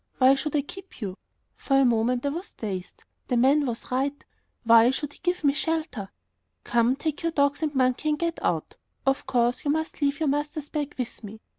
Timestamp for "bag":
10.69-10.95